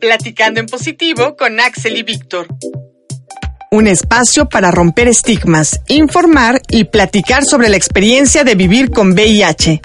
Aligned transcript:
Platicando 0.00 0.60
en 0.60 0.66
positivo 0.66 1.36
con 1.36 1.60
Axel 1.60 1.96
y 1.96 2.02
Víctor. 2.02 2.46
Un 3.70 3.86
espacio 3.86 4.48
para 4.48 4.70
romper 4.70 5.08
estigmas, 5.08 5.80
informar 5.88 6.60
y 6.68 6.84
platicar 6.84 7.44
sobre 7.44 7.68
la 7.68 7.76
experiencia 7.76 8.44
de 8.44 8.54
vivir 8.54 8.90
con 8.90 9.12
VIH. 9.12 9.80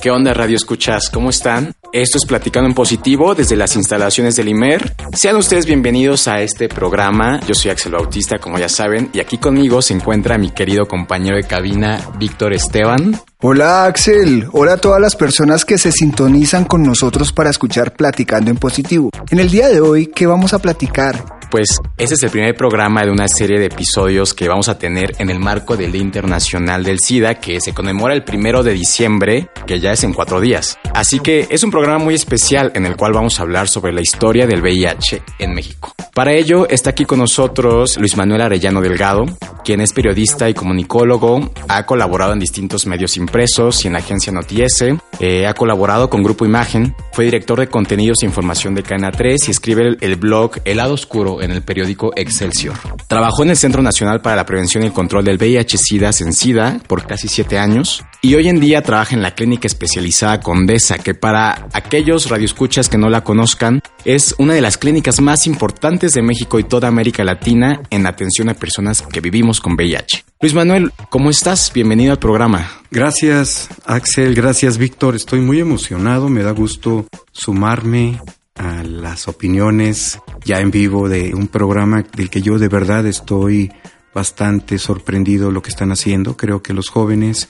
¿Qué 0.00 0.10
onda 0.10 0.34
Radio 0.34 0.56
Escuchas? 0.56 1.08
¿Cómo 1.08 1.30
están? 1.30 1.72
Esto 1.92 2.18
es 2.18 2.26
Platicando 2.26 2.68
en 2.68 2.74
Positivo 2.74 3.34
desde 3.34 3.56
las 3.56 3.76
instalaciones 3.76 4.36
del 4.36 4.48
IMER. 4.48 4.92
Sean 5.14 5.36
ustedes 5.36 5.64
bienvenidos 5.64 6.28
a 6.28 6.42
este 6.42 6.68
programa. 6.68 7.40
Yo 7.46 7.54
soy 7.54 7.70
Axel 7.70 7.92
Bautista, 7.92 8.38
como 8.38 8.58
ya 8.58 8.68
saben, 8.68 9.10
y 9.12 9.20
aquí 9.20 9.38
conmigo 9.38 9.80
se 9.80 9.94
encuentra 9.94 10.36
mi 10.36 10.50
querido 10.50 10.86
compañero 10.86 11.36
de 11.36 11.44
cabina, 11.44 12.00
Víctor 12.18 12.52
Esteban. 12.52 13.18
Hola 13.46 13.84
Axel, 13.84 14.48
hola 14.52 14.72
a 14.72 14.76
todas 14.78 14.98
las 14.98 15.16
personas 15.16 15.66
que 15.66 15.76
se 15.76 15.92
sintonizan 15.92 16.64
con 16.64 16.82
nosotros 16.82 17.30
para 17.30 17.50
escuchar 17.50 17.92
Platicando 17.92 18.50
en 18.50 18.56
Positivo. 18.56 19.10
En 19.30 19.38
el 19.38 19.50
día 19.50 19.68
de 19.68 19.82
hoy, 19.82 20.06
¿qué 20.06 20.26
vamos 20.26 20.54
a 20.54 20.60
platicar? 20.60 21.22
Pues 21.54 21.80
este 21.96 22.16
es 22.16 22.22
el 22.24 22.30
primer 22.30 22.56
programa 22.56 23.04
de 23.04 23.12
una 23.12 23.28
serie 23.28 23.60
de 23.60 23.66
episodios 23.66 24.34
que 24.34 24.48
vamos 24.48 24.68
a 24.68 24.76
tener 24.76 25.14
en 25.20 25.30
el 25.30 25.38
marco 25.38 25.76
del 25.76 25.92
Día 25.92 26.02
Internacional 26.02 26.82
del 26.82 26.98
SIDA 26.98 27.36
que 27.36 27.60
se 27.60 27.72
conmemora 27.72 28.12
el 28.12 28.24
primero 28.24 28.64
de 28.64 28.72
diciembre, 28.72 29.50
que 29.64 29.78
ya 29.78 29.92
es 29.92 30.02
en 30.02 30.14
cuatro 30.14 30.40
días. 30.40 30.76
Así 30.94 31.20
que 31.20 31.46
es 31.50 31.62
un 31.62 31.70
programa 31.70 32.02
muy 32.02 32.14
especial 32.14 32.72
en 32.74 32.86
el 32.86 32.96
cual 32.96 33.12
vamos 33.12 33.38
a 33.38 33.44
hablar 33.44 33.68
sobre 33.68 33.92
la 33.92 34.00
historia 34.00 34.48
del 34.48 34.62
VIH 34.62 35.22
en 35.38 35.54
México. 35.54 35.94
Para 36.12 36.32
ello 36.32 36.68
está 36.68 36.90
aquí 36.90 37.04
con 37.04 37.20
nosotros 37.20 37.98
Luis 37.98 38.16
Manuel 38.16 38.40
Arellano 38.40 38.80
Delgado, 38.80 39.24
quien 39.64 39.80
es 39.80 39.92
periodista 39.92 40.48
y 40.50 40.54
comunicólogo, 40.54 41.50
ha 41.68 41.86
colaborado 41.86 42.32
en 42.32 42.38
distintos 42.38 42.86
medios 42.86 43.16
impresos 43.16 43.84
y 43.84 43.88
en 43.88 43.94
la 43.94 44.00
agencia 44.00 44.32
Notiese, 44.32 44.98
eh, 45.20 45.46
ha 45.46 45.54
colaborado 45.54 46.10
con 46.10 46.22
Grupo 46.22 46.44
Imagen, 46.44 46.94
fue 47.12 47.24
director 47.24 47.58
de 47.58 47.68
contenidos 47.68 48.18
e 48.22 48.26
información 48.26 48.74
de 48.74 48.82
Cadena 48.82 49.10
3 49.10 49.48
y 49.48 49.50
escribe 49.50 49.88
el, 49.88 49.98
el 50.00 50.16
blog 50.16 50.58
El 50.64 50.76
lado 50.76 50.94
oscuro 50.94 51.42
en 51.44 51.52
el 51.52 51.62
periódico 51.62 52.12
Excelsior. 52.16 52.76
Trabajó 53.06 53.42
en 53.42 53.50
el 53.50 53.56
Centro 53.56 53.82
Nacional 53.82 54.20
para 54.20 54.36
la 54.36 54.46
Prevención 54.46 54.82
y 54.82 54.86
el 54.86 54.92
Control 54.92 55.24
del 55.24 55.38
VIH-Sida 55.38 56.10
en 56.20 56.32
SIDA 56.32 56.80
por 56.86 57.06
casi 57.06 57.28
siete 57.28 57.58
años 57.58 58.04
y 58.20 58.34
hoy 58.34 58.48
en 58.48 58.60
día 58.60 58.82
trabaja 58.82 59.14
en 59.14 59.22
la 59.22 59.34
clínica 59.34 59.66
especializada 59.66 60.40
Condesa, 60.40 60.98
que 60.98 61.14
para 61.14 61.68
aquellos 61.72 62.30
radioescuchas 62.30 62.88
que 62.88 62.98
no 62.98 63.10
la 63.10 63.22
conozcan, 63.22 63.82
es 64.04 64.34
una 64.38 64.54
de 64.54 64.60
las 64.60 64.78
clínicas 64.78 65.20
más 65.20 65.46
importantes 65.46 66.12
de 66.14 66.22
México 66.22 66.58
y 66.58 66.64
toda 66.64 66.88
América 66.88 67.24
Latina 67.24 67.82
en 67.90 68.06
atención 68.06 68.48
a 68.48 68.54
personas 68.54 69.02
que 69.02 69.20
vivimos 69.20 69.60
con 69.60 69.74
VIH. 69.74 70.24
Luis 70.40 70.54
Manuel, 70.54 70.92
¿cómo 71.10 71.30
estás? 71.30 71.70
Bienvenido 71.74 72.12
al 72.12 72.18
programa. 72.18 72.70
Gracias, 72.90 73.68
Axel. 73.86 74.34
Gracias, 74.34 74.78
Víctor. 74.78 75.14
Estoy 75.14 75.40
muy 75.40 75.60
emocionado. 75.60 76.28
Me 76.28 76.42
da 76.42 76.52
gusto 76.52 77.06
sumarme 77.32 78.20
a 78.54 78.82
las 78.82 79.28
opiniones 79.28 80.18
ya 80.44 80.58
en 80.58 80.70
vivo 80.70 81.08
de 81.08 81.34
un 81.34 81.48
programa 81.48 82.04
del 82.16 82.30
que 82.30 82.42
yo 82.42 82.58
de 82.58 82.68
verdad 82.68 83.06
estoy 83.06 83.72
bastante 84.14 84.78
sorprendido 84.78 85.50
lo 85.50 85.62
que 85.62 85.70
están 85.70 85.90
haciendo. 85.90 86.36
Creo 86.36 86.62
que 86.62 86.72
los 86.72 86.88
jóvenes 86.88 87.48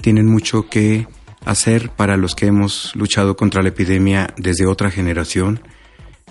tienen 0.00 0.26
mucho 0.26 0.68
que 0.68 1.06
hacer 1.44 1.90
para 1.90 2.16
los 2.16 2.34
que 2.34 2.46
hemos 2.46 2.94
luchado 2.94 3.36
contra 3.36 3.62
la 3.62 3.68
epidemia 3.70 4.32
desde 4.36 4.66
otra 4.66 4.90
generación 4.90 5.60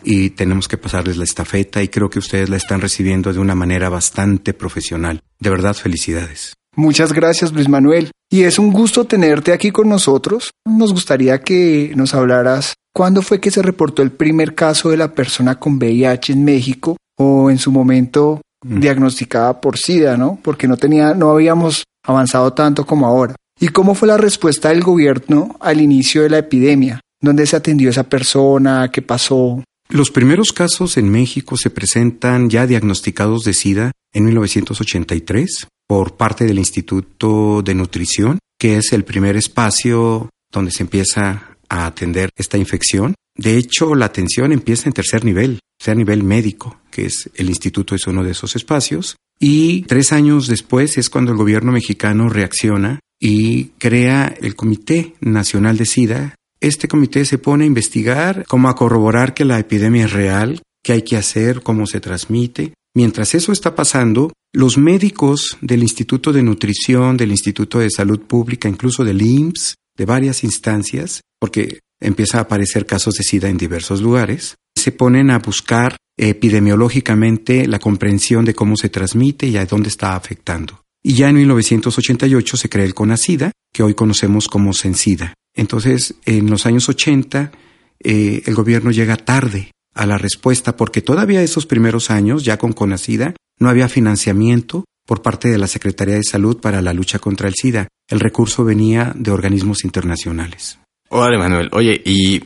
y 0.03 0.31
tenemos 0.31 0.67
que 0.67 0.77
pasarles 0.77 1.17
la 1.17 1.23
estafeta 1.23 1.81
y 1.81 1.87
creo 1.87 2.09
que 2.09 2.19
ustedes 2.19 2.49
la 2.49 2.57
están 2.57 2.81
recibiendo 2.81 3.31
de 3.31 3.39
una 3.39 3.55
manera 3.55 3.89
bastante 3.89 4.53
profesional. 4.53 5.21
De 5.39 5.49
verdad, 5.49 5.75
felicidades. 5.75 6.55
Muchas 6.75 7.13
gracias, 7.13 7.51
Luis 7.51 7.69
Manuel. 7.69 8.11
Y 8.29 8.43
es 8.43 8.57
un 8.57 8.71
gusto 8.71 9.05
tenerte 9.05 9.53
aquí 9.53 9.71
con 9.71 9.89
nosotros. 9.89 10.51
Nos 10.65 10.91
gustaría 10.91 11.41
que 11.41 11.93
nos 11.95 12.15
hablaras 12.15 12.73
cuándo 12.93 13.21
fue 13.21 13.39
que 13.39 13.51
se 13.51 13.61
reportó 13.61 14.01
el 14.01 14.11
primer 14.11 14.55
caso 14.55 14.89
de 14.89 14.97
la 14.97 15.13
persona 15.13 15.59
con 15.59 15.77
VIH 15.77 16.33
en 16.33 16.45
México 16.45 16.95
o 17.17 17.49
en 17.49 17.57
su 17.57 17.71
momento 17.71 18.41
mm. 18.63 18.79
diagnosticada 18.79 19.59
por 19.59 19.77
SIDA, 19.77 20.15
¿no? 20.15 20.39
Porque 20.41 20.67
no 20.67 20.77
tenía, 20.77 21.13
no 21.13 21.31
habíamos 21.31 21.83
avanzado 22.05 22.53
tanto 22.53 22.85
como 22.85 23.07
ahora. 23.07 23.35
¿Y 23.59 23.69
cómo 23.69 23.95
fue 23.95 24.07
la 24.07 24.17
respuesta 24.17 24.69
del 24.69 24.83
gobierno 24.83 25.57
al 25.59 25.81
inicio 25.81 26.23
de 26.23 26.29
la 26.29 26.37
epidemia? 26.39 26.99
¿Dónde 27.21 27.45
se 27.45 27.55
atendió 27.55 27.89
esa 27.89 28.03
persona? 28.03 28.89
¿Qué 28.91 29.01
pasó? 29.01 29.63
Los 29.89 30.11
primeros 30.11 30.51
casos 30.51 30.97
en 30.97 31.09
México 31.09 31.55
se 31.57 31.69
presentan 31.69 32.49
ya 32.49 32.67
diagnosticados 32.67 33.43
de 33.43 33.53
SIDA 33.53 33.91
en 34.11 34.25
1983 34.25 35.67
por 35.87 36.15
parte 36.17 36.45
del 36.45 36.57
Instituto 36.57 37.61
de 37.61 37.75
Nutrición, 37.75 38.39
que 38.59 38.77
es 38.77 38.91
el 38.93 39.03
primer 39.03 39.37
espacio 39.37 40.29
donde 40.51 40.71
se 40.71 40.83
empieza 40.83 41.52
a 41.73 41.87
atender 41.87 42.29
esta 42.35 42.57
infección. 42.57 43.15
De 43.35 43.57
hecho, 43.57 43.95
la 43.95 44.05
atención 44.05 44.51
empieza 44.51 44.87
en 44.87 44.93
tercer 44.93 45.25
nivel, 45.25 45.59
sea 45.79 45.95
nivel 45.95 46.23
médico, 46.23 46.79
que 46.91 47.07
es 47.07 47.31
el 47.35 47.49
instituto 47.49 47.95
es 47.95 48.05
uno 48.05 48.23
de 48.23 48.31
esos 48.31 48.55
espacios. 48.55 49.15
Y 49.39 49.81
tres 49.83 50.13
años 50.13 50.47
después 50.47 50.97
es 50.97 51.09
cuando 51.09 51.31
el 51.31 51.37
gobierno 51.37 51.71
mexicano 51.71 52.29
reacciona 52.29 52.99
y 53.19 53.65
crea 53.79 54.33
el 54.39 54.55
Comité 54.55 55.15
Nacional 55.19 55.77
de 55.77 55.85
SIDA. 55.85 56.35
Este 56.59 56.87
comité 56.87 57.25
se 57.25 57.39
pone 57.39 57.63
a 57.63 57.67
investigar, 57.67 58.45
cómo 58.47 58.69
a 58.69 58.75
corroborar 58.75 59.33
que 59.33 59.43
la 59.43 59.59
epidemia 59.59 60.05
es 60.05 60.13
real, 60.13 60.61
qué 60.83 60.93
hay 60.93 61.01
que 61.01 61.17
hacer, 61.17 61.61
cómo 61.61 61.87
se 61.87 61.99
transmite. 61.99 62.73
Mientras 62.95 63.33
eso 63.33 63.51
está 63.51 63.75
pasando, 63.75 64.31
los 64.53 64.77
médicos 64.77 65.57
del 65.61 65.81
Instituto 65.81 66.31
de 66.31 66.43
Nutrición, 66.43 67.17
del 67.17 67.31
Instituto 67.31 67.79
de 67.79 67.89
Salud 67.89 68.19
Pública, 68.19 68.69
incluso 68.69 69.03
del 69.03 69.21
IMSS, 69.21 69.73
de 69.97 70.05
varias 70.05 70.43
instancias, 70.43 71.21
porque 71.39 71.79
empieza 71.99 72.37
a 72.37 72.41
aparecer 72.41 72.85
casos 72.85 73.15
de 73.15 73.23
SIDA 73.23 73.49
en 73.49 73.57
diversos 73.57 74.01
lugares, 74.01 74.55
se 74.75 74.91
ponen 74.91 75.31
a 75.31 75.39
buscar 75.39 75.97
epidemiológicamente 76.17 77.67
la 77.67 77.79
comprensión 77.79 78.45
de 78.45 78.53
cómo 78.53 78.75
se 78.75 78.89
transmite 78.89 79.47
y 79.47 79.57
a 79.57 79.65
dónde 79.65 79.89
está 79.89 80.15
afectando. 80.15 80.81
Y 81.03 81.13
ya 81.13 81.29
en 81.29 81.35
1988 81.35 82.57
se 82.57 82.69
crea 82.69 82.85
el 82.85 82.93
CONACIDA, 82.93 83.51
que 83.73 83.83
hoy 83.83 83.93
conocemos 83.93 84.47
como 84.47 84.73
CENSIDA. 84.73 85.33
Entonces, 85.55 86.15
en 86.25 86.49
los 86.49 86.65
años 86.65 86.87
80, 86.87 87.51
eh, 87.99 88.43
el 88.45 88.55
gobierno 88.55 88.91
llega 88.91 89.17
tarde 89.17 89.71
a 89.93 90.05
la 90.05 90.17
respuesta 90.17 90.75
porque 90.75 91.01
todavía 91.01 91.43
esos 91.43 91.65
primeros 91.65 92.09
años, 92.09 92.43
ya 92.43 92.57
con 92.57 92.73
CONACIDA, 92.73 93.35
no 93.59 93.69
había 93.69 93.89
financiamiento 93.89 94.85
por 95.05 95.21
parte 95.21 95.49
de 95.49 95.57
la 95.57 95.67
Secretaría 95.67 96.15
de 96.15 96.23
Salud 96.23 96.59
para 96.59 96.81
la 96.81 96.93
lucha 96.93 97.19
contra 97.19 97.47
el 97.47 97.55
SIDA. 97.55 97.87
El 98.13 98.19
recurso 98.19 98.63
venía 98.63 99.11
de 99.15 99.31
organismos 99.31 99.83
internacionales. 99.83 100.77
Hola, 101.09 101.39
Manuel. 101.39 101.69
Oye, 101.71 101.99
y 102.05 102.43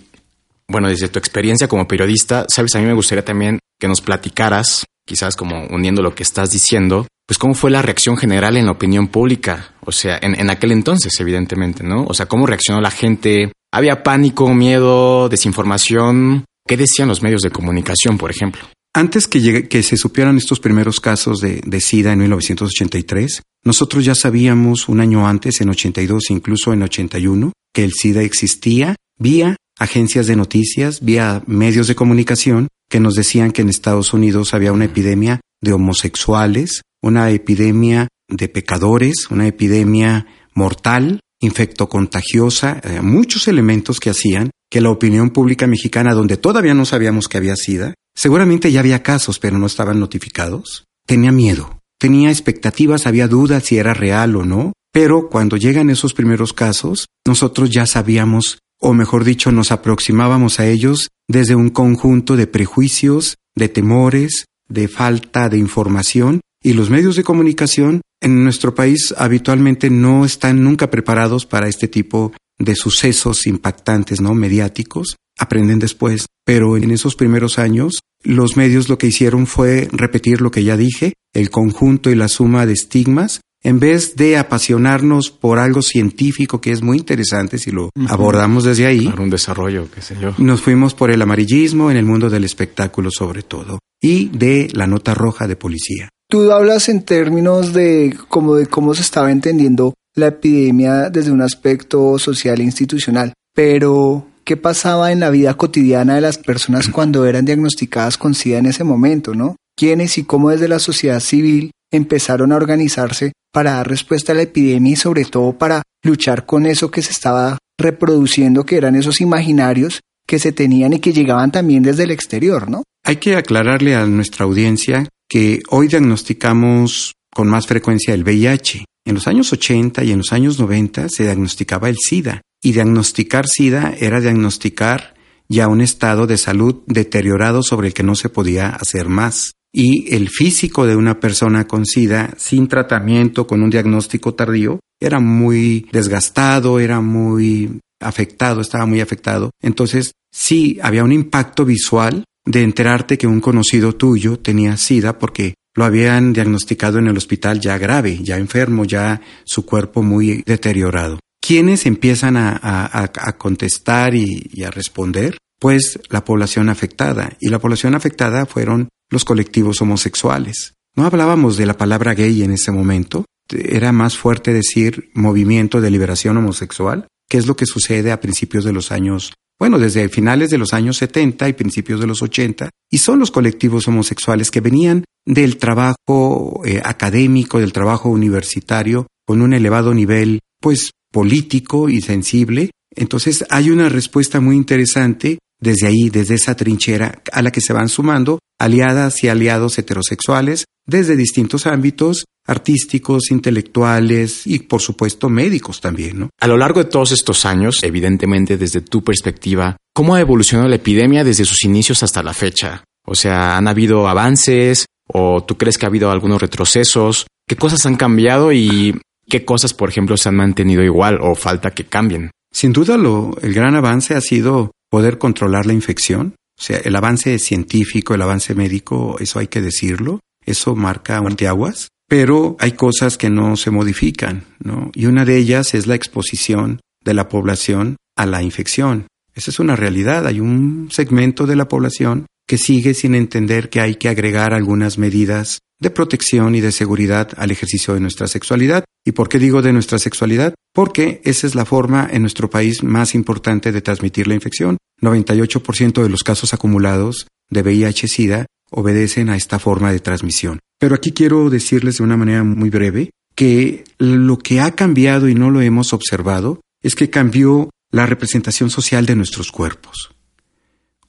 bueno, 0.66 0.88
desde 0.88 1.10
tu 1.10 1.20
experiencia 1.20 1.68
como 1.68 1.86
periodista, 1.86 2.46
sabes, 2.48 2.74
a 2.76 2.80
mí 2.80 2.86
me 2.86 2.94
gustaría 2.94 3.26
también 3.26 3.60
que 3.78 3.90
nos 3.90 4.00
platicaras, 4.00 4.86
quizás 5.06 5.36
como 5.36 5.68
uniendo 5.68 6.02
lo 6.02 6.16
que 6.16 6.24
estás 6.24 6.52
diciendo, 6.52 7.06
pues 7.28 7.38
cómo 7.38 7.54
fue 7.54 7.70
la 7.70 7.82
reacción 7.82 8.16
general 8.16 8.56
en 8.56 8.68
la 8.68 8.72
opinión 8.72 9.10
pública, 9.10 9.74
o 9.82 9.92
sea, 9.92 10.18
en, 10.22 10.50
aquel 10.50 10.72
entonces, 10.72 11.12
evidentemente, 11.20 11.84
¿no? 11.84 12.06
O 12.08 12.14
sea, 12.14 12.28
cómo 12.28 12.48
reaccionó 12.48 12.80
la 12.80 12.92
gente, 12.92 13.52
había 13.70 14.04
pánico, 14.04 14.48
miedo, 14.54 15.28
desinformación, 15.28 16.46
¿qué 16.66 16.78
decían 16.78 17.10
los 17.10 17.22
medios 17.22 17.42
de 17.42 17.52
comunicación, 17.52 18.18
por 18.18 18.32
ejemplo? 18.32 18.62
Antes 18.94 19.28
que, 19.28 19.68
que 19.68 19.84
se 19.84 19.98
supieran 19.98 20.38
estos 20.38 20.60
primeros 20.60 21.00
casos 21.00 21.40
de, 21.40 21.62
de, 21.66 21.82
SIDA 21.82 22.14
en 22.14 22.20
1983, 22.20 23.42
nosotros 23.64 24.06
ya 24.06 24.16
sabíamos 24.16 24.90
un 24.90 25.02
año 25.02 25.28
antes, 25.28 25.62
en 25.62 25.70
82, 25.70 26.32
incluso 26.32 26.74
en 26.74 26.84
81, 26.84 27.54
que 27.74 27.84
el 27.84 27.94
SIDA 27.94 28.24
existía 28.24 28.96
vía 29.20 29.56
agencias 29.80 30.28
de 30.28 30.36
noticias, 30.36 31.02
vía 31.02 31.44
medios 31.46 31.88
de 31.88 31.96
comunicación, 31.96 32.68
que 32.90 33.00
nos 33.00 33.16
decían 33.16 33.52
que 33.52 33.62
en 33.62 33.70
Estados 33.70 34.14
Unidos 34.14 34.54
había 34.54 34.72
una 34.72 34.86
epidemia 34.86 35.42
de 35.62 35.74
homosexuales, 35.74 36.82
una 37.02 37.30
epidemia 37.30 38.08
de 38.28 38.50
pecadores, 38.50 39.30
una 39.30 39.48
epidemia 39.48 40.26
mortal, 40.54 41.20
infectocontagiosa, 41.40 42.82
eh, 42.84 43.02
muchos 43.02 43.48
elementos 43.48 44.00
que 44.00 44.10
hacían 44.10 44.50
que 44.70 44.82
la 44.82 44.90
opinión 44.90 45.30
pública 45.30 45.68
mexicana, 45.68 46.14
donde 46.14 46.38
todavía 46.38 46.74
no 46.74 46.86
sabíamos 46.86 47.28
que 47.28 47.38
había 47.38 47.56
SIDA, 47.56 47.94
seguramente 48.18 48.72
ya 48.72 48.80
había 48.82 49.04
casos, 49.04 49.40
pero 49.40 49.60
no 49.60 49.68
estaban 49.68 50.00
notificados, 50.00 50.86
tenía 51.06 51.32
miedo, 51.32 51.80
tenía 52.00 52.30
expectativas, 52.30 53.06
había 53.06 53.28
dudas 53.28 53.64
si 53.64 53.78
era 53.78 53.94
real 53.94 54.36
o 54.36 54.44
no, 54.44 54.74
pero 54.92 55.30
cuando 55.30 55.56
llegan 55.56 55.92
esos 55.92 56.14
primeros 56.14 56.52
casos, 56.52 57.06
nosotros 57.26 57.70
ya 57.70 57.86
sabíamos, 57.86 58.60
o 58.82 58.94
mejor 58.94 59.24
dicho, 59.24 59.52
nos 59.52 59.72
aproximábamos 59.72 60.60
a 60.60 60.68
ellos 60.68 61.10
desde 61.28 61.56
un 61.56 61.70
conjunto 61.70 62.36
de 62.36 62.48
prejuicios, 62.48 63.36
de 63.56 63.70
temores, 63.70 64.46
de 64.68 64.88
falta 64.88 65.50
de 65.50 65.60
información 65.60 66.42
y 66.64 66.74
los 66.74 66.90
medios 66.90 67.16
de 67.16 67.24
comunicación 67.24 68.02
en 68.22 68.44
nuestro 68.44 68.74
país 68.74 69.14
habitualmente 69.16 69.90
no 69.90 70.26
están 70.26 70.64
nunca 70.64 70.90
preparados 70.90 71.46
para 71.46 71.68
este 71.68 71.88
tipo 71.88 72.34
de 72.58 72.76
sucesos 72.76 73.46
impactantes, 73.46 74.22
¿no? 74.22 74.34
mediáticos. 74.34 75.16
Aprenden 75.38 75.78
después, 75.78 76.26
pero 76.44 76.78
en 76.78 76.90
esos 76.90 77.16
primeros 77.16 77.60
años 77.60 78.00
los 78.24 78.58
medios 78.58 78.90
lo 78.90 78.98
que 78.98 79.08
hicieron 79.08 79.48
fue 79.48 79.88
repetir 79.92 80.42
lo 80.42 80.52
que 80.52 80.64
ya 80.64 80.78
dije, 80.78 81.14
el 81.34 81.50
conjunto 81.50 82.10
y 82.10 82.16
la 82.16 82.28
suma 82.28 82.66
de 82.66 82.74
estigmas 82.74 83.42
en 83.64 83.80
vez 83.80 84.16
de 84.16 84.38
apasionarnos 84.38 85.32
por 85.32 85.60
algo 85.60 85.82
científico 85.82 86.62
que 86.62 86.72
es 86.72 86.82
muy 86.82 86.98
interesante 86.98 87.58
si 87.58 87.72
lo 87.72 87.90
abordamos 88.08 88.64
desde 88.64 88.86
ahí, 88.86 89.08
Para 89.08 89.24
un 89.24 89.30
desarrollo, 89.30 89.90
qué 89.94 90.02
sé 90.02 90.16
yo. 90.22 90.34
nos 90.38 90.62
fuimos 90.62 90.94
por 90.94 91.12
el 91.12 91.22
amarillismo 91.22 91.90
en 91.92 91.98
el 91.98 92.06
mundo 92.06 92.30
del 92.30 92.44
espectáculo 92.44 93.10
sobre 93.12 93.44
todo 93.44 93.80
y 94.02 94.30
de 94.30 94.70
la 94.74 94.88
nota 94.88 95.14
roja 95.14 95.48
de 95.48 95.56
policía. 95.56 96.10
Tú 96.30 96.52
hablas 96.52 96.90
en 96.90 97.04
términos 97.04 97.74
de 97.74 98.16
como 98.28 98.56
de 98.56 98.68
cómo 98.68 98.94
se 98.94 99.02
estaba 99.02 99.32
entendiendo 99.32 99.94
la 100.16 100.28
epidemia 100.28 101.10
desde 101.10 101.32
un 101.32 101.42
aspecto 101.42 102.20
social 102.20 102.60
e 102.60 102.64
institucional, 102.64 103.34
pero 103.56 104.28
¿qué 104.48 104.56
pasaba 104.56 105.12
en 105.12 105.20
la 105.20 105.30
vida 105.30 105.56
cotidiana 105.56 106.16
de 106.16 106.22
las 106.22 106.38
personas 106.38 106.88
cuando 106.88 107.26
eran 107.26 107.44
diagnosticadas 107.44 108.18
con 108.18 108.34
SIDA 108.34 108.60
en 108.60 108.68
ese 108.68 108.86
momento, 108.86 109.36
no? 109.36 109.58
¿Quiénes 109.76 110.18
y 110.18 110.24
cómo 110.24 110.52
desde 110.52 110.70
la 110.70 110.80
sociedad 110.80 111.20
civil 111.20 111.72
empezaron 111.92 112.54
a 112.54 112.56
organizarse 112.56 113.34
para 113.52 113.74
dar 113.74 113.90
respuesta 113.90 114.32
a 114.32 114.36
la 114.36 114.44
epidemia 114.44 114.94
y 114.94 114.96
sobre 114.96 115.26
todo 115.26 115.58
para 115.58 115.84
luchar 116.02 116.46
con 116.46 116.66
eso 116.66 116.90
que 116.90 117.02
se 117.02 117.12
estaba 117.12 117.58
reproduciendo, 117.78 118.66
que 118.66 118.78
eran 118.78 118.96
esos 118.96 119.20
imaginarios 119.20 120.00
que 120.26 120.40
se 120.40 120.54
tenían 120.54 120.94
y 120.94 121.00
que 121.00 121.12
llegaban 121.12 121.52
también 121.52 121.84
desde 121.84 122.04
el 122.04 122.12
exterior, 122.12 122.70
¿no? 122.70 122.84
Hay 123.04 123.18
que 123.18 123.36
aclararle 123.36 123.96
a 123.96 124.06
nuestra 124.06 124.46
audiencia 124.46 125.10
que 125.28 125.60
hoy 125.70 125.90
diagnosticamos 125.90 127.16
con 127.36 127.50
más 127.50 127.68
frecuencia 127.68 128.14
el 128.14 128.24
VIH. 128.24 128.86
En 129.06 129.16
los 129.16 129.28
años 129.28 129.52
80 129.52 130.06
y 130.06 130.12
en 130.12 130.20
los 130.20 130.32
años 130.32 130.58
90 130.58 131.10
se 131.10 131.24
diagnosticaba 131.24 131.90
el 131.90 131.98
SIDA 131.98 132.42
y 132.62 132.72
diagnosticar 132.72 133.48
SIDA 133.48 133.94
era 134.00 134.20
diagnosticar 134.20 135.16
ya 135.50 135.68
un 135.68 135.82
estado 135.82 136.28
de 136.28 136.38
salud 136.38 136.84
deteriorado 136.88 137.64
sobre 137.64 137.88
el 137.88 137.94
que 137.94 138.04
no 138.04 138.16
se 138.16 138.30
podía 138.30 138.70
hacer 138.70 139.08
más. 139.08 139.54
Y 139.74 140.14
el 140.16 140.30
físico 140.30 140.86
de 140.88 140.96
una 140.96 141.20
persona 141.20 141.68
con 141.68 141.86
SIDA 141.86 142.34
sin 142.38 142.68
tratamiento, 142.68 143.48
con 143.48 143.62
un 143.62 143.70
diagnóstico 143.70 144.34
tardío, 144.34 144.80
era 145.00 145.20
muy 145.20 145.88
desgastado, 145.92 146.80
era 146.80 147.02
muy 147.02 147.80
afectado, 148.00 148.62
estaba 148.62 148.86
muy 148.86 149.02
afectado. 149.02 149.52
Entonces, 149.62 150.14
sí, 150.32 150.80
había 150.82 151.04
un 151.04 151.12
impacto 151.12 151.66
visual 151.66 152.24
de 152.46 152.64
enterarte 152.64 153.18
que 153.18 153.28
un 153.28 153.42
conocido 153.42 153.94
tuyo 153.94 154.40
tenía 154.40 154.78
SIDA 154.78 155.20
porque 155.20 155.54
lo 155.76 155.86
habían 155.86 156.34
diagnosticado 156.34 156.98
en 156.98 157.08
el 157.08 157.18
hospital 157.18 157.60
ya 157.60 157.78
grave, 157.78 158.18
ya 158.24 158.38
enfermo, 158.38 158.86
ya 158.86 159.22
su 159.44 159.66
cuerpo 159.66 160.02
muy 160.02 160.44
deteriorado. 160.46 161.20
¿Quiénes 161.48 161.86
empiezan 161.86 162.36
a, 162.36 162.60
a, 162.62 163.04
a 163.04 163.38
contestar 163.38 164.14
y, 164.16 164.64
a 164.66 164.70
responder? 164.70 165.38
Pues 165.62 165.98
la 166.10 166.26
población 166.26 166.68
afectada. 166.68 167.38
Y 167.40 167.48
la 167.48 167.60
población 167.60 167.96
afectada 167.96 168.46
fueron 168.46 168.90
los 169.10 169.24
colectivos 169.24 169.82
homosexuales. 169.82 170.74
No 170.98 171.06
hablábamos 171.06 171.56
de 171.56 171.66
la 171.66 171.78
palabra 171.78 172.16
gay 172.16 172.44
en 172.44 172.52
ese 172.52 172.74
momento, 172.74 173.24
era 173.50 173.94
más 173.94 174.18
fuerte 174.18 174.52
decir 174.52 175.10
movimiento 175.14 175.80
de 175.80 175.90
liberación 175.90 176.36
homosexual, 176.36 177.08
que 177.30 177.38
es 177.38 177.48
lo 177.48 177.56
que 177.56 177.66
sucede 177.66 178.12
a 178.12 178.20
principios 178.20 178.66
de 178.66 178.74
los 178.74 178.92
años, 178.92 179.32
bueno, 179.58 179.80
desde 179.80 180.10
finales 180.10 180.50
de 180.50 180.58
los 180.58 180.74
años 180.74 180.98
70 180.98 181.48
y 181.48 181.54
principios 181.54 182.02
de 182.02 182.08
los 182.08 182.22
80, 182.22 182.72
y 182.92 182.98
son 182.98 183.20
los 183.20 183.32
colectivos 183.32 183.88
homosexuales 183.88 184.52
que 184.52 184.60
venían 184.60 185.06
del 185.26 185.56
trabajo 185.56 186.62
eh, 186.66 186.82
académico, 186.84 187.62
del 187.62 187.72
trabajo 187.72 188.10
universitario, 188.10 189.08
con 189.26 189.42
un 189.42 189.54
elevado 189.54 189.94
nivel, 189.94 190.42
pues, 190.60 190.92
político 191.12 191.90
y 191.90 192.02
sensible. 192.02 192.72
Entonces 192.96 193.46
hay 193.50 193.70
una 193.70 193.90
respuesta 193.90 194.40
muy 194.40 194.56
interesante 194.56 195.40
desde 195.60 195.88
ahí, 195.88 196.10
desde 196.10 196.36
esa 196.36 196.56
trinchera 196.56 197.22
a 197.32 197.42
la 197.42 197.52
que 197.52 197.62
se 197.62 197.74
van 197.74 197.90
sumando 197.90 198.40
aliadas 198.60 199.24
y 199.24 199.30
aliados 199.30 199.78
heterosexuales 199.78 200.66
desde 200.86 201.16
distintos 201.16 201.68
ámbitos 201.68 202.26
artísticos, 202.48 203.30
intelectuales 203.30 204.48
y 204.48 204.60
por 204.60 204.82
supuesto 204.82 205.30
médicos 205.30 205.82
también, 205.82 206.20
¿no? 206.20 206.30
A 206.40 206.48
lo 206.48 206.58
largo 206.58 206.82
de 206.84 206.90
todos 206.90 207.12
estos 207.12 207.46
años, 207.46 207.84
evidentemente 207.84 208.58
desde 208.58 208.82
tu 208.82 209.04
perspectiva, 209.04 209.76
¿cómo 209.94 210.16
ha 210.16 210.22
evolucionado 210.22 210.70
la 210.70 210.78
epidemia 210.78 211.26
desde 211.26 211.44
sus 211.44 211.64
inicios 211.64 212.04
hasta 212.04 212.24
la 212.24 212.34
fecha? 212.34 212.86
O 213.06 213.16
sea, 213.16 213.58
¿han 213.58 213.68
habido 213.68 214.08
avances 214.08 214.86
o 215.08 215.44
tú 215.44 215.58
crees 215.58 215.78
que 215.78 215.86
ha 215.86 215.90
habido 215.90 216.10
algunos 216.10 216.42
retrocesos? 216.42 217.28
¿Qué 217.48 217.58
cosas 217.58 217.86
han 217.86 217.96
cambiado 217.96 218.54
y 218.54 218.98
qué 219.30 219.46
cosas, 219.46 219.74
por 219.74 219.90
ejemplo, 219.90 220.18
se 220.18 220.30
han 220.30 220.36
mantenido 220.36 220.84
igual 220.84 221.20
o 221.22 221.36
falta 221.36 221.72
que 221.72 221.86
cambien? 221.86 222.32
Sin 222.52 222.74
duda, 222.74 222.98
lo, 222.98 223.38
el 223.42 223.54
gran 223.54 223.76
avance 223.76 224.16
ha 224.16 224.22
sido 224.22 224.72
poder 224.90 225.18
controlar 225.18 225.66
la 225.66 225.74
infección. 225.74 226.36
O 226.60 226.62
sea, 226.62 226.78
el 226.78 226.96
avance 226.96 227.38
científico, 227.40 228.16
el 228.16 228.22
avance 228.22 228.56
médico, 228.56 229.18
eso 229.20 229.40
hay 229.40 229.48
que 229.48 229.62
decirlo. 229.62 230.22
Eso 230.46 230.76
marca 230.76 231.22
aguas. 231.48 231.90
Pero 232.10 232.56
hay 232.60 232.72
cosas 232.72 233.18
que 233.18 233.30
no 233.30 233.58
se 233.58 233.70
modifican, 233.70 234.46
¿no? 234.60 234.92
Y 234.96 235.08
una 235.08 235.26
de 235.26 235.38
ellas 235.38 235.74
es 235.74 235.88
la 235.88 235.96
exposición 235.96 236.80
de 237.04 237.14
la 237.14 237.28
población 237.28 237.98
a 238.16 238.26
la 238.26 238.42
infección. 238.42 239.08
Esa 239.36 239.52
es 239.52 239.60
una 239.60 239.76
realidad. 239.76 240.26
Hay 240.26 240.40
un 240.40 240.88
segmento 240.90 241.46
de 241.46 241.58
la 241.58 241.68
población 241.68 242.26
que 242.48 242.58
sigue 242.58 242.94
sin 242.94 243.14
entender 243.14 243.70
que 243.70 243.82
hay 243.82 243.96
que 243.96 244.08
agregar 244.08 244.54
algunas 244.54 244.98
medidas 244.98 245.60
de 245.80 245.90
protección 245.90 246.56
y 246.56 246.62
de 246.62 246.72
seguridad 246.72 247.30
al 247.38 247.52
ejercicio 247.52 247.94
de 247.94 248.00
nuestra 248.00 248.28
sexualidad. 248.28 248.84
¿Y 249.06 249.12
por 249.12 249.30
qué 249.30 249.40
digo 249.40 249.62
de 249.62 249.74
nuestra 249.74 250.00
sexualidad? 250.00 250.54
Porque 250.74 251.22
esa 251.24 251.48
es 251.48 251.56
la 251.56 251.66
forma 251.66 252.08
en 252.12 252.22
nuestro 252.22 252.50
país 252.50 252.84
más 252.84 253.16
importante 253.16 253.72
de 253.72 253.82
transmitir 253.82 254.28
la 254.28 254.36
infección. 254.36 254.78
98% 255.02 256.02
de 256.02 256.10
los 256.10 256.24
casos 256.24 256.54
acumulados 256.54 257.28
de 257.50 257.64
VIH-Sida 257.64 258.46
obedecen 258.72 259.30
a 259.30 259.36
esta 259.36 259.60
forma 259.60 259.92
de 259.92 260.00
transmisión. 260.00 260.60
Pero 260.80 260.96
aquí 260.96 261.12
quiero 261.12 261.50
decirles 261.50 261.98
de 261.98 262.04
una 262.04 262.18
manera 262.18 262.44
muy 262.44 262.70
breve 262.70 263.12
que 263.36 263.84
lo 263.98 264.38
que 264.38 264.60
ha 264.60 264.72
cambiado 264.72 265.30
y 265.30 265.36
no 265.36 265.52
lo 265.52 265.62
hemos 265.62 265.94
observado 265.94 266.62
es 266.82 266.96
que 266.96 267.10
cambió 267.10 267.70
la 267.92 268.06
representación 268.06 268.70
social 268.70 269.06
de 269.06 269.16
nuestros 269.16 269.52
cuerpos. 269.52 270.12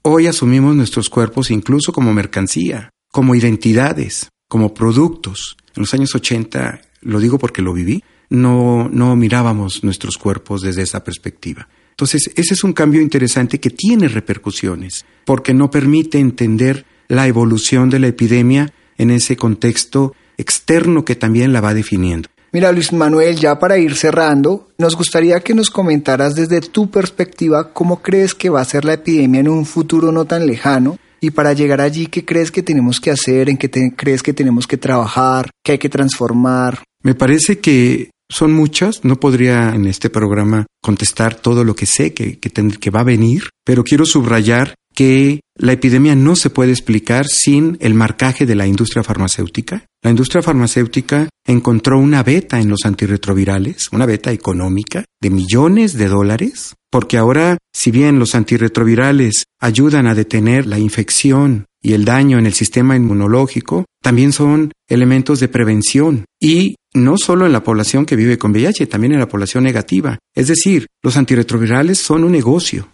Hoy 0.02 0.26
asumimos 0.26 0.76
nuestros 0.76 1.10
cuerpos 1.10 1.50
incluso 1.50 1.92
como 1.92 2.14
mercancía, 2.14 2.90
como 3.10 3.34
identidades, 3.34 4.28
como 4.48 4.74
productos. 4.74 5.56
En 5.76 5.82
los 5.82 5.94
años 5.94 6.14
80, 6.14 6.80
lo 7.02 7.20
digo 7.20 7.38
porque 7.38 7.62
lo 7.62 7.72
viví, 7.72 8.02
no, 8.30 8.88
no 8.90 9.14
mirábamos 9.14 9.84
nuestros 9.84 10.18
cuerpos 10.18 10.62
desde 10.62 10.82
esa 10.82 11.04
perspectiva. 11.04 11.68
Entonces, 11.90 12.30
ese 12.36 12.54
es 12.54 12.64
un 12.64 12.72
cambio 12.72 13.00
interesante 13.00 13.60
que 13.60 13.70
tiene 13.70 14.08
repercusiones, 14.08 15.04
porque 15.24 15.54
no 15.54 15.70
permite 15.70 16.18
entender 16.18 16.86
la 17.08 17.26
evolución 17.26 17.90
de 17.90 17.98
la 17.98 18.06
epidemia 18.08 18.72
en 18.98 19.10
ese 19.10 19.36
contexto 19.36 20.14
externo 20.36 21.04
que 21.04 21.16
también 21.16 21.52
la 21.52 21.60
va 21.60 21.74
definiendo. 21.74 22.28
Mira, 22.52 22.72
Luis 22.72 22.92
Manuel, 22.92 23.36
ya 23.36 23.58
para 23.58 23.76
ir 23.76 23.94
cerrando, 23.94 24.68
nos 24.78 24.96
gustaría 24.96 25.40
que 25.40 25.54
nos 25.54 25.70
comentaras 25.70 26.34
desde 26.34 26.60
tu 26.62 26.90
perspectiva 26.90 27.72
cómo 27.72 28.00
crees 28.00 28.34
que 28.34 28.48
va 28.48 28.62
a 28.62 28.64
ser 28.64 28.84
la 28.84 28.94
epidemia 28.94 29.40
en 29.40 29.48
un 29.48 29.66
futuro 29.66 30.12
no 30.12 30.24
tan 30.24 30.46
lejano 30.46 30.98
y 31.20 31.30
para 31.30 31.52
llegar 31.52 31.80
allí, 31.80 32.06
¿qué 32.06 32.24
crees 32.24 32.50
que 32.50 32.62
tenemos 32.62 33.00
que 33.00 33.10
hacer? 33.10 33.48
¿En 33.48 33.56
qué 33.56 33.70
crees 33.96 34.22
que 34.22 34.32
tenemos 34.32 34.66
que 34.66 34.76
trabajar? 34.76 35.50
¿Qué 35.64 35.72
hay 35.72 35.78
que 35.78 35.88
transformar? 35.88 36.82
Me 37.02 37.14
parece 37.14 37.58
que 37.58 38.10
son 38.28 38.52
muchas, 38.52 39.04
no 39.04 39.18
podría 39.18 39.74
en 39.74 39.86
este 39.86 40.10
programa 40.10 40.66
contestar 40.82 41.34
todo 41.34 41.64
lo 41.64 41.74
que 41.74 41.86
sé 41.86 42.12
que, 42.12 42.38
que 42.38 42.90
va 42.90 43.00
a 43.00 43.04
venir, 43.04 43.48
pero 43.64 43.84
quiero 43.84 44.04
subrayar 44.04 44.74
que 44.98 45.42
la 45.56 45.74
epidemia 45.74 46.16
no 46.16 46.34
se 46.34 46.50
puede 46.50 46.72
explicar 46.72 47.26
sin 47.28 47.76
el 47.78 47.94
marcaje 47.94 48.46
de 48.46 48.56
la 48.56 48.66
industria 48.66 49.04
farmacéutica. 49.04 49.86
La 50.02 50.10
industria 50.10 50.42
farmacéutica 50.42 51.28
encontró 51.46 52.00
una 52.00 52.24
beta 52.24 52.58
en 52.58 52.68
los 52.68 52.80
antirretrovirales, 52.84 53.90
una 53.92 54.06
beta 54.06 54.32
económica 54.32 55.04
de 55.22 55.30
millones 55.30 55.92
de 55.92 56.08
dólares, 56.08 56.74
porque 56.90 57.16
ahora, 57.16 57.58
si 57.72 57.92
bien 57.92 58.18
los 58.18 58.34
antirretrovirales 58.34 59.44
ayudan 59.60 60.08
a 60.08 60.16
detener 60.16 60.66
la 60.66 60.80
infección 60.80 61.66
y 61.80 61.92
el 61.92 62.04
daño 62.04 62.40
en 62.40 62.46
el 62.46 62.54
sistema 62.54 62.96
inmunológico, 62.96 63.84
también 64.02 64.32
son 64.32 64.72
elementos 64.88 65.38
de 65.38 65.46
prevención 65.46 66.24
y 66.40 66.74
no 66.92 67.14
solo 67.18 67.46
en 67.46 67.52
la 67.52 67.62
población 67.62 68.04
que 68.04 68.16
vive 68.16 68.36
con 68.36 68.50
VIH, 68.50 68.88
también 68.88 69.12
en 69.12 69.20
la 69.20 69.28
población 69.28 69.62
negativa. 69.62 70.18
Es 70.34 70.48
decir, 70.48 70.88
los 71.04 71.16
antirretrovirales 71.16 71.98
son 71.98 72.24
un 72.24 72.32
negocio 72.32 72.88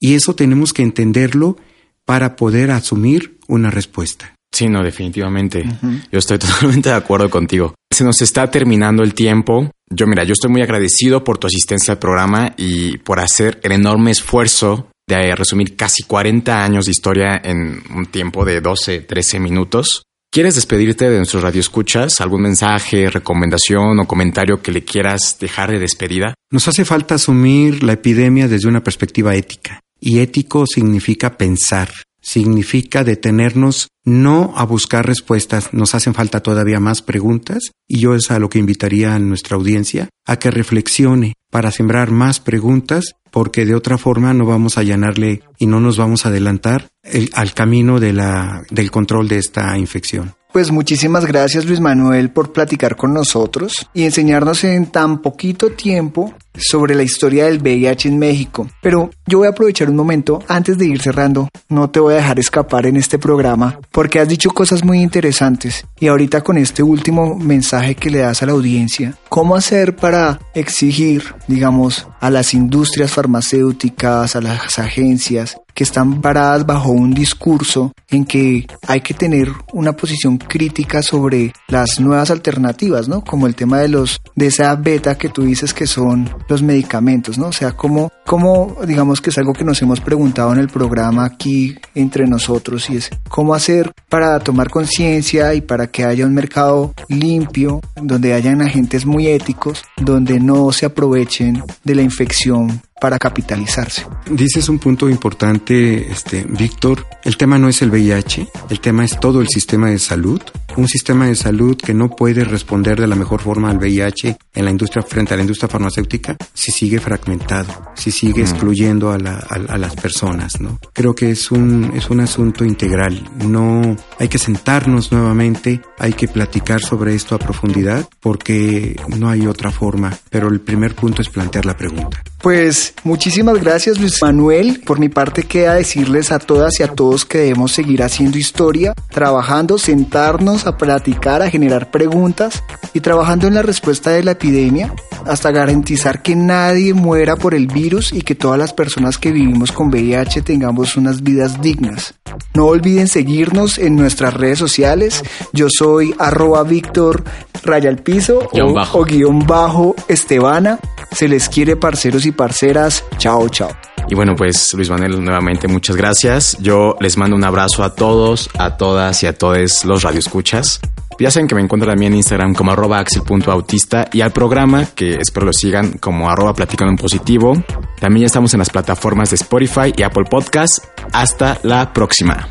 y 0.00 0.14
eso 0.14 0.34
tenemos 0.34 0.72
que 0.72 0.82
entenderlo 0.82 1.56
para 2.04 2.36
poder 2.36 2.70
asumir 2.70 3.38
una 3.48 3.70
respuesta. 3.70 4.34
Sí, 4.52 4.68
no, 4.68 4.82
definitivamente. 4.82 5.60
Uh 5.60 5.86
-huh. 5.86 6.02
Yo 6.10 6.18
estoy 6.18 6.38
totalmente 6.40 6.88
de 6.88 6.94
acuerdo 6.94 7.28
contigo. 7.28 7.74
Se 7.92 8.04
nos 8.04 8.22
está 8.22 8.50
terminando 8.50 9.02
el 9.02 9.14
tiempo. 9.14 9.70
Yo, 9.90 10.06
mira, 10.06 10.24
yo 10.24 10.32
estoy 10.32 10.50
muy 10.50 10.62
agradecido 10.62 11.22
por 11.24 11.38
tu 11.38 11.46
asistencia 11.46 11.92
al 11.92 11.98
programa 11.98 12.54
y 12.56 12.98
por 12.98 13.20
hacer 13.20 13.60
el 13.62 13.72
enorme 13.72 14.10
esfuerzo 14.10 14.88
de 15.06 15.34
resumir 15.36 15.76
casi 15.76 16.02
40 16.02 16.64
años 16.64 16.86
de 16.86 16.90
historia 16.90 17.40
en 17.42 17.82
un 17.94 18.06
tiempo 18.06 18.44
de 18.44 18.60
12, 18.60 19.00
13 19.00 19.38
minutos. 19.40 20.02
¿Quieres 20.32 20.56
despedirte 20.56 21.08
de 21.08 21.16
nuestros 21.16 21.42
radioescuchas? 21.42 22.20
¿Algún 22.20 22.42
mensaje, 22.42 23.08
recomendación 23.08 23.98
o 24.00 24.06
comentario 24.06 24.60
que 24.60 24.72
le 24.72 24.84
quieras 24.84 25.38
dejar 25.40 25.70
de 25.70 25.78
despedida? 25.78 26.34
Nos 26.50 26.66
hace 26.68 26.84
falta 26.84 27.14
asumir 27.14 27.82
la 27.82 27.92
epidemia 27.92 28.48
desde 28.48 28.68
una 28.68 28.82
perspectiva 28.82 29.34
ética. 29.34 29.80
Y 30.00 30.20
ético 30.20 30.66
significa 30.66 31.36
pensar, 31.36 31.90
significa 32.20 33.04
detenernos 33.04 33.88
no 34.04 34.54
a 34.56 34.64
buscar 34.64 35.04
respuestas, 35.04 35.72
nos 35.72 35.94
hacen 35.94 36.14
falta 36.14 36.40
todavía 36.40 36.80
más 36.80 37.02
preguntas 37.02 37.70
y 37.88 37.98
yo 37.98 38.14
es 38.14 38.30
a 38.30 38.38
lo 38.38 38.48
que 38.48 38.58
invitaría 38.58 39.14
a 39.14 39.18
nuestra 39.18 39.56
audiencia 39.56 40.08
a 40.24 40.38
que 40.38 40.50
reflexione 40.50 41.34
para 41.50 41.70
sembrar 41.70 42.10
más 42.10 42.40
preguntas 42.40 43.16
porque 43.30 43.64
de 43.64 43.74
otra 43.74 43.98
forma 43.98 44.32
no 44.32 44.46
vamos 44.46 44.78
a 44.78 44.82
llenarle 44.82 45.42
y 45.58 45.66
no 45.66 45.80
nos 45.80 45.98
vamos 45.98 46.24
a 46.24 46.30
adelantar 46.30 46.88
al 47.32 47.54
camino 47.54 48.00
del 48.00 48.90
control 48.90 49.28
de 49.28 49.38
esta 49.38 49.76
infección. 49.76 50.34
Pues 50.52 50.70
muchísimas 50.70 51.26
gracias 51.26 51.66
Luis 51.66 51.80
Manuel 51.80 52.30
por 52.30 52.52
platicar 52.52 52.96
con 52.96 53.12
nosotros 53.12 53.88
y 53.92 54.04
enseñarnos 54.04 54.64
en 54.64 54.86
tan 54.86 55.20
poquito 55.20 55.72
tiempo 55.72 56.34
sobre 56.58 56.94
la 56.94 57.02
historia 57.02 57.46
del 57.46 57.60
VIH 57.60 58.08
en 58.08 58.18
México. 58.18 58.68
Pero 58.82 59.10
yo 59.26 59.38
voy 59.38 59.46
a 59.46 59.50
aprovechar 59.50 59.90
un 59.90 59.96
momento 59.96 60.42
antes 60.48 60.78
de 60.78 60.86
ir 60.86 61.00
cerrando. 61.00 61.48
No 61.68 61.90
te 61.90 62.00
voy 62.00 62.14
a 62.14 62.18
dejar 62.18 62.38
escapar 62.38 62.86
en 62.86 62.96
este 62.96 63.18
programa 63.18 63.78
porque 63.90 64.20
has 64.20 64.28
dicho 64.28 64.50
cosas 64.50 64.84
muy 64.84 65.00
interesantes. 65.00 65.84
Y 65.98 66.08
ahorita 66.08 66.42
con 66.42 66.58
este 66.58 66.82
último 66.82 67.36
mensaje 67.36 67.94
que 67.94 68.10
le 68.10 68.18
das 68.18 68.42
a 68.42 68.46
la 68.46 68.52
audiencia, 68.52 69.14
¿cómo 69.28 69.56
hacer 69.56 69.96
para 69.96 70.38
exigir, 70.54 71.22
digamos, 71.48 72.06
a 72.20 72.30
las 72.30 72.54
industrias 72.54 73.10
farmacéuticas, 73.10 74.36
a 74.36 74.40
las 74.40 74.78
agencias, 74.78 75.56
que 75.76 75.84
están 75.84 76.22
paradas 76.22 76.64
bajo 76.64 76.90
un 76.90 77.12
discurso 77.12 77.92
en 78.08 78.24
que 78.24 78.66
hay 78.86 79.02
que 79.02 79.12
tener 79.12 79.48
una 79.74 79.92
posición 79.92 80.38
crítica 80.38 81.02
sobre 81.02 81.52
las 81.68 82.00
nuevas 82.00 82.30
alternativas, 82.30 83.08
¿no? 83.08 83.22
Como 83.22 83.46
el 83.46 83.54
tema 83.54 83.80
de 83.80 83.88
los 83.88 84.22
de 84.34 84.46
esa 84.46 84.74
beta 84.74 85.18
que 85.18 85.28
tú 85.28 85.42
dices 85.42 85.74
que 85.74 85.86
son 85.86 86.34
los 86.48 86.62
medicamentos, 86.62 87.38
¿no? 87.38 87.48
O 87.48 87.52
sea, 87.52 87.72
cómo 87.72 88.10
cómo 88.24 88.76
digamos 88.86 89.20
que 89.20 89.30
es 89.30 89.38
algo 89.38 89.52
que 89.52 89.64
nos 89.64 89.80
hemos 89.82 90.00
preguntado 90.00 90.52
en 90.52 90.58
el 90.58 90.68
programa 90.68 91.24
aquí 91.24 91.76
entre 91.94 92.26
nosotros 92.26 92.90
y 92.90 92.96
es 92.96 93.10
cómo 93.28 93.54
hacer 93.54 93.92
para 94.08 94.38
tomar 94.40 94.68
conciencia 94.68 95.54
y 95.54 95.60
para 95.60 95.86
que 95.86 96.04
haya 96.04 96.26
un 96.26 96.34
mercado 96.34 96.92
limpio, 97.08 97.80
donde 97.94 98.34
hayan 98.34 98.60
agentes 98.62 99.06
muy 99.06 99.28
éticos, 99.28 99.84
donde 99.96 100.40
no 100.40 100.72
se 100.72 100.86
aprovechen 100.86 101.62
de 101.84 101.94
la 101.94 102.02
infección 102.02 102.82
para 103.00 103.18
capitalizarse. 103.18 104.06
Dices 104.30 104.68
un 104.68 104.78
punto 104.78 105.08
importante, 105.08 106.10
este, 106.10 106.44
Víctor. 106.48 107.06
El 107.24 107.36
tema 107.36 107.58
no 107.58 107.68
es 107.68 107.82
el 107.82 107.90
VIH, 107.90 108.48
el 108.70 108.80
tema 108.80 109.04
es 109.04 109.18
todo 109.20 109.40
el 109.40 109.48
sistema 109.48 109.90
de 109.90 109.98
salud. 109.98 110.40
Un 110.76 110.88
sistema 110.88 111.26
de 111.26 111.34
salud 111.34 111.76
que 111.76 111.94
no 111.94 112.10
puede 112.10 112.44
responder 112.44 113.00
de 113.00 113.06
la 113.06 113.16
mejor 113.16 113.40
forma 113.40 113.70
al 113.70 113.78
VIH 113.78 114.36
en 114.54 114.64
la 114.64 114.70
industria 114.70 115.02
frente 115.02 115.32
a 115.32 115.36
la 115.36 115.42
industria 115.42 115.68
farmacéutica 115.68 116.36
si 116.52 116.70
sigue 116.70 117.00
fragmentado, 117.00 117.92
si 117.94 118.10
sigue 118.10 118.42
excluyendo 118.42 119.10
a, 119.10 119.18
las 119.18 119.96
personas, 119.96 120.60
¿no? 120.60 120.78
Creo 120.92 121.14
que 121.14 121.30
es 121.30 121.50
un, 121.50 121.92
es 121.94 122.10
un 122.10 122.20
asunto 122.20 122.64
integral. 122.64 123.22
No 123.46 123.96
hay 124.18 124.28
que 124.28 124.38
sentarnos 124.38 125.12
nuevamente, 125.12 125.80
hay 125.98 126.12
que 126.12 126.28
platicar 126.28 126.80
sobre 126.80 127.14
esto 127.14 127.34
a 127.34 127.38
profundidad 127.38 128.06
porque 128.20 129.00
no 129.16 129.28
hay 129.28 129.46
otra 129.46 129.70
forma. 129.70 130.12
Pero 130.30 130.48
el 130.48 130.60
primer 130.60 130.94
punto 130.94 131.22
es 131.22 131.28
plantear 131.28 131.64
la 131.64 131.76
pregunta. 131.76 132.22
Pues 132.40 132.94
muchísimas 133.02 133.60
gracias 133.60 133.98
Luis 133.98 134.22
Manuel. 134.22 134.80
Por 134.84 134.98
mi 134.98 135.08
parte 135.08 135.42
queda 135.42 135.74
decirles 135.74 136.32
a 136.32 136.38
todas 136.38 136.78
y 136.78 136.82
a 136.82 136.88
todos 136.88 137.24
que 137.24 137.38
debemos 137.38 137.72
seguir 137.72 138.02
haciendo 138.02 138.38
historia, 138.38 138.92
trabajando, 139.10 139.78
sentarnos 139.78 140.66
a 140.66 140.76
platicar, 140.76 141.42
a 141.42 141.50
generar 141.50 141.90
preguntas 141.90 142.62
y 142.92 143.00
trabajando 143.00 143.48
en 143.48 143.54
la 143.54 143.62
respuesta 143.62 144.10
de 144.10 144.22
la 144.22 144.32
epidemia 144.32 144.92
hasta 145.26 145.50
garantizar 145.50 146.22
que 146.22 146.36
nadie 146.36 146.94
muera 146.94 147.36
por 147.36 147.54
el 147.54 147.66
virus 147.66 148.12
y 148.12 148.22
que 148.22 148.34
todas 148.34 148.58
las 148.58 148.72
personas 148.72 149.18
que 149.18 149.32
vivimos 149.32 149.72
con 149.72 149.88
VIH 149.88 150.42
tengamos 150.42 150.96
unas 150.96 151.22
vidas 151.22 151.60
dignas. 151.60 152.14
No 152.54 152.66
olviden 152.66 153.08
seguirnos 153.08 153.78
en 153.78 153.96
nuestras 153.96 154.34
redes 154.34 154.58
sociales. 154.58 155.22
Yo 155.52 155.68
soy 155.68 156.14
arroba 156.18 156.62
Víctor 156.62 157.24
raya 157.64 157.90
al 157.90 157.98
piso 157.98 158.48
o, 158.92 159.04
guion 159.04 159.46
bajo 159.46 159.94
Estebana. 160.08 160.78
Se 161.16 161.28
les 161.28 161.48
quiere 161.48 161.76
parceros 161.76 162.26
y 162.26 162.32
parceras. 162.32 163.02
Chao, 163.16 163.48
chao. 163.48 163.70
Y 164.06 164.14
bueno, 164.14 164.34
pues 164.36 164.74
Luis 164.74 164.90
Manuel, 164.90 165.24
nuevamente 165.24 165.66
muchas 165.66 165.96
gracias. 165.96 166.58
Yo 166.60 166.94
les 167.00 167.16
mando 167.16 167.34
un 167.34 167.42
abrazo 167.42 167.82
a 167.84 167.94
todos, 167.94 168.50
a 168.58 168.76
todas 168.76 169.22
y 169.22 169.26
a 169.26 169.32
todos 169.32 169.86
los 169.86 170.02
radioescuchas. 170.02 170.78
Ya 171.18 171.30
saben 171.30 171.48
que 171.48 171.54
me 171.54 171.62
encuentran 171.62 171.92
también 171.92 172.12
en 172.12 172.18
Instagram 172.18 172.52
como 172.52 172.72
arroba 172.72 172.98
axel.autista 172.98 174.10
y 174.12 174.20
al 174.20 174.32
programa, 174.32 174.84
que 174.94 175.14
espero 175.14 175.46
lo 175.46 175.54
sigan 175.54 175.92
como 175.92 176.28
arroba 176.28 176.52
platicando 176.52 176.90
en 176.90 176.98
positivo. 176.98 177.54
También 177.98 178.24
ya 178.24 178.26
estamos 178.26 178.52
en 178.52 178.58
las 178.58 178.68
plataformas 178.68 179.30
de 179.30 179.36
Spotify 179.36 179.94
y 179.96 180.02
Apple 180.02 180.24
Podcast. 180.28 180.84
Hasta 181.14 181.58
la 181.62 181.94
próxima. 181.94 182.50